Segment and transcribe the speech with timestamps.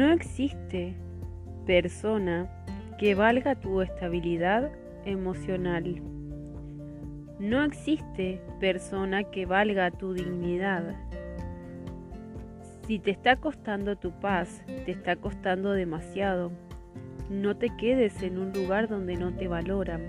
[0.00, 0.94] No existe
[1.66, 2.48] persona
[2.98, 4.72] que valga tu estabilidad
[5.04, 6.00] emocional.
[7.38, 10.96] No existe persona que valga tu dignidad.
[12.86, 16.50] Si te está costando tu paz, te está costando demasiado.
[17.28, 20.06] No te quedes en un lugar donde no te valoran.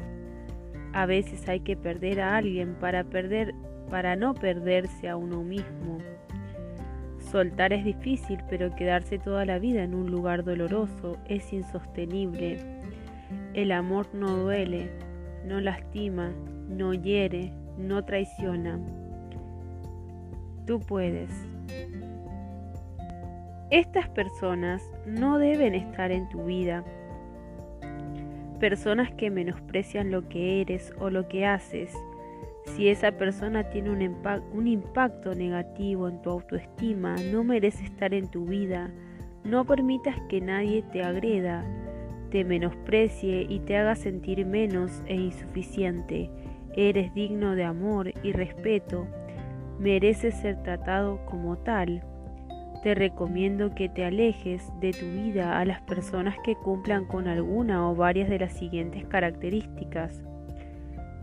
[0.93, 3.53] A veces hay que perder a alguien para perder
[3.89, 5.97] para no perderse a uno mismo.
[7.31, 12.57] Soltar es difícil, pero quedarse toda la vida en un lugar doloroso es insostenible.
[13.53, 14.89] El amor no duele,
[15.45, 16.33] no lastima,
[16.67, 18.77] no hiere, no traiciona.
[20.67, 21.29] Tú puedes.
[23.69, 26.83] Estas personas no deben estar en tu vida.
[28.59, 31.95] Personas que menosprecian lo que eres o lo que haces
[32.75, 38.45] si esa persona tiene un, impacto negativo en tu autoestima, no merece estar en tu
[38.45, 38.89] vida.
[39.43, 41.65] No permitas que nadie te agreda,
[42.29, 46.29] te menosprecie y te haga sentir menos e insuficiente.
[46.75, 49.07] Eres digno de amor y respeto.
[49.79, 52.03] Mereces ser tratado como tal.
[52.83, 57.89] Te recomiendo que te alejes de tu vida a las personas que cumplan con alguna
[57.89, 60.23] o varias de las siguientes características.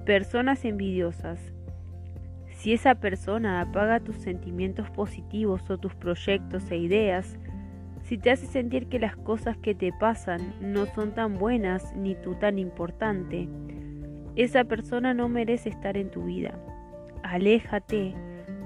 [0.09, 1.39] Personas envidiosas.
[2.53, 7.39] Si esa persona apaga tus sentimientos positivos o tus proyectos e ideas,
[8.05, 12.15] si te hace sentir que las cosas que te pasan no son tan buenas ni
[12.15, 13.51] tú tan importante,
[14.35, 16.59] esa persona no merece estar en tu vida.
[17.23, 18.15] Aléjate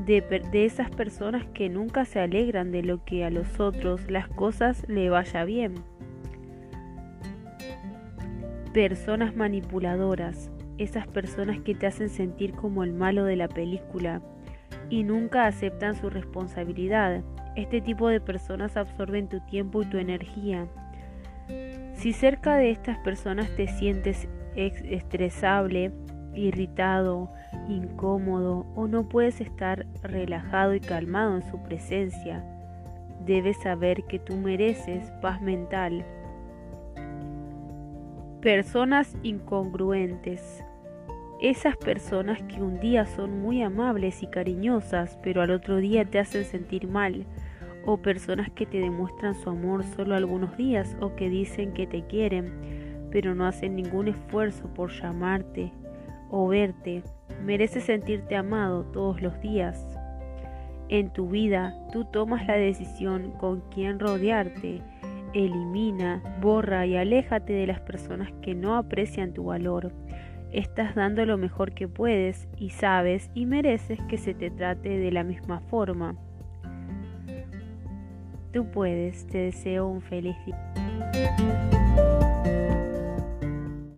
[0.07, 4.85] de, esas personas que nunca se alegran de lo que a los otros las cosas
[4.87, 5.75] le vaya bien.
[8.73, 14.23] Personas manipuladoras esas personas que te hacen sentir como el malo de la película
[14.91, 17.23] y nunca aceptan su responsabilidad.
[17.57, 20.67] Este tipo de personas absorben tu tiempo y tu energía.
[21.95, 25.93] Si cerca de estas personas te sientes estresable,
[26.35, 27.31] irritado,
[27.69, 32.45] incómodo o no puedes estar relajado y calmado en su presencia,
[33.25, 36.05] debes saber que tú mereces paz mental
[38.43, 40.65] Personas incongruentes.
[41.41, 46.19] Esas personas que un día son muy amables y cariñosas, pero al otro día te
[46.19, 47.25] hacen sentir mal.
[47.87, 52.05] O personas que te demuestran su amor solo algunos días o que dicen que te
[52.09, 55.73] quieren, pero no hacen ningún esfuerzo por llamarte
[56.29, 57.05] o verte.
[57.45, 59.87] Mereces sentirte amado todos los días.
[60.89, 64.83] En tu vida tú tomas la decisión con quién rodearte
[65.35, 69.93] Elimina, borra y aléjate de las personas que no aprecian tu valor.
[70.53, 75.11] Estás dando lo mejor que puedes y sabes y mereces que se te trate de
[75.11, 76.15] la misma forma.
[78.53, 81.82] Tú puedes, te deseo un feliz día.